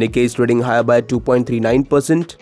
[0.00, 2.36] Nikkei is trading higher by 2.39%,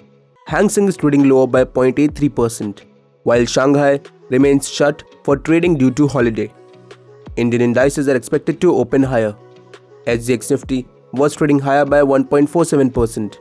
[0.46, 2.84] Hang Seng is trading lower by 0.83%,
[3.24, 4.00] while Shanghai
[4.30, 6.52] remains shut for trading due to holiday.
[7.36, 9.36] Indian indices are expected to open higher.
[10.06, 13.36] SGX Nifty was trading higher by 1.47%.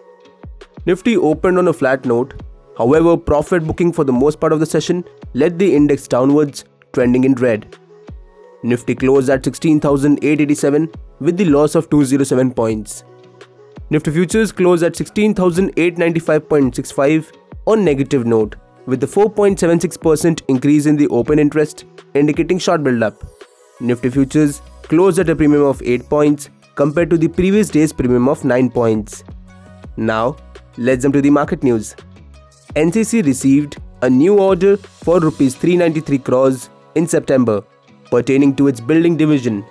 [0.85, 2.41] Nifty opened on a flat note,
[2.77, 7.23] however, profit booking for the most part of the session led the index downwards, trending
[7.23, 7.77] in red.
[8.63, 13.03] Nifty closed at 16,887 with the loss of 207 points.
[13.89, 17.33] Nifty futures closed at 16,895.65
[17.65, 23.23] on negative note with the 4.76% increase in the open interest indicating short build-up.
[23.79, 28.27] Nifty futures closed at a premium of 8 points compared to the previous day's premium
[28.27, 29.23] of 9 points.
[29.95, 30.35] Now,
[30.77, 31.95] let's jump to the market news.
[32.75, 37.63] NCC received a new order for rupees 393 crores in September
[38.11, 39.63] pertaining to its building division.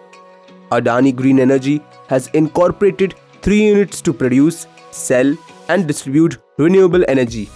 [0.70, 3.14] Adani Green Energy has incorporated
[3.46, 5.36] three units to produce, sell,
[5.68, 7.48] and distribute renewable energy.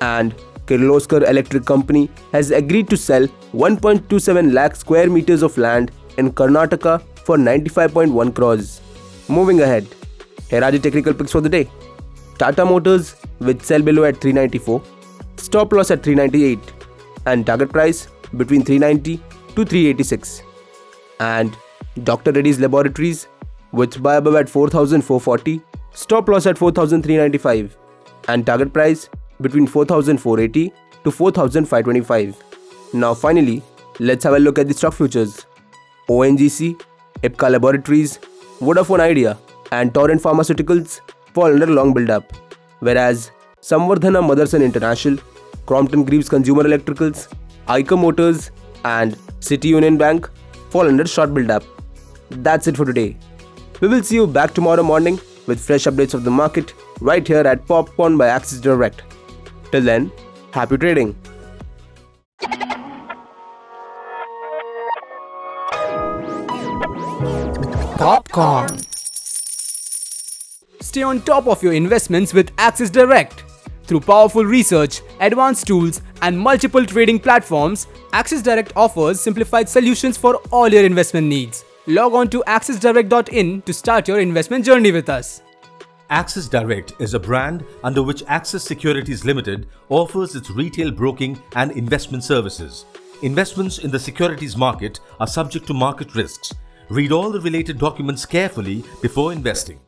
[0.00, 0.34] And
[0.66, 7.00] Kirloskar Electric Company has agreed to sell 1.27 lakh square meters of land in Karnataka
[7.24, 8.80] for 95.1 crores.
[9.28, 9.86] Moving ahead,
[10.50, 11.70] here are the technical picks for the day.
[12.38, 14.82] Tata Motors with sell below at 394,
[15.36, 16.58] stop loss at 398,
[17.26, 19.18] and target price between 390
[19.54, 20.42] to 386.
[21.20, 21.56] And
[22.02, 22.32] Dr.
[22.32, 23.28] Reddy's Laboratories
[23.74, 25.60] with buy above at 4440,
[25.92, 27.76] stop loss at 4395,
[28.28, 29.08] and target price
[29.40, 32.42] between 4480 to 4525.
[32.94, 33.62] Now finally,
[33.98, 35.46] let's have a look at the stock futures.
[36.08, 36.80] ONGC,
[37.22, 38.18] Ipca Laboratories,
[38.60, 39.36] Vodafone Idea,
[39.72, 41.00] and Torrent Pharmaceuticals
[41.32, 42.32] fall under long build-up,
[42.78, 43.30] whereas
[43.60, 45.18] Samvardhana Motherson International,
[45.66, 47.28] Crompton Greaves Consumer Electricals,
[47.66, 48.50] Eicher Motors,
[48.84, 50.30] and City Union Bank
[50.70, 51.64] fall under short build-up.
[52.30, 53.16] That's it for today.
[53.80, 57.46] We will see you back tomorrow morning with fresh updates of the market right here
[57.46, 59.02] at Popcorn by Axis Direct.
[59.72, 60.12] Till then,
[60.52, 61.16] happy trading.
[67.98, 68.78] Popcorn.
[70.80, 73.42] Stay on top of your investments with Axis Direct.
[73.84, 80.36] Through powerful research, advanced tools, and multiple trading platforms, Axis Direct offers simplified solutions for
[80.50, 81.64] all your investment needs.
[81.86, 85.42] Log on to axisdirect.in to start your investment journey with us.
[86.08, 91.72] Axis Direct is a brand under which Axis Securities Limited offers its retail broking and
[91.72, 92.86] investment services.
[93.20, 96.54] Investments in the securities market are subject to market risks.
[96.88, 99.78] Read all the related documents carefully before investing.